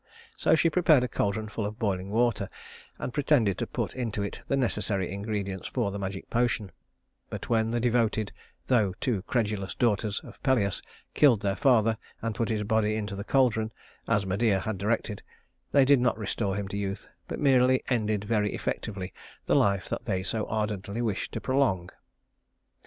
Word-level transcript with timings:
So 0.35 0.55
she 0.55 0.71
prepared 0.71 1.03
a 1.03 1.07
caldron 1.07 1.47
full 1.47 1.63
of 1.67 1.77
boiling 1.77 2.09
water, 2.09 2.49
and 2.97 3.13
pretended 3.13 3.59
to 3.59 3.67
put 3.67 3.93
into 3.95 4.23
it 4.23 4.41
the 4.47 4.57
necessary 4.57 5.11
ingredients 5.11 5.67
for 5.67 5.91
the 5.91 5.99
magic 5.99 6.27
potion; 6.27 6.71
but 7.29 7.49
when 7.49 7.69
the 7.69 7.79
devoted, 7.79 8.31
though 8.65 8.95
too 8.99 9.21
credulous 9.27 9.75
daughters 9.75 10.19
of 10.21 10.41
Pelias 10.41 10.81
killed 11.13 11.43
their 11.43 11.55
father, 11.55 11.99
and 12.19 12.33
put 12.33 12.49
his 12.49 12.63
body 12.63 12.95
into 12.95 13.15
the 13.15 13.23
caldron, 13.23 13.71
as 14.07 14.25
Medea 14.25 14.61
had 14.61 14.79
directed, 14.79 15.21
they 15.71 15.85
did 15.85 15.99
not 15.99 16.17
restore 16.17 16.55
him 16.55 16.67
to 16.69 16.77
youth, 16.77 17.07
but 17.27 17.37
merely 17.37 17.83
ended 17.87 18.23
very 18.23 18.55
effectively 18.55 19.13
the 19.45 19.53
life 19.53 19.87
that 19.87 20.05
they 20.05 20.23
so 20.23 20.47
ardently 20.47 21.03
wished 21.03 21.31
to 21.31 21.39
prolong. 21.39 21.91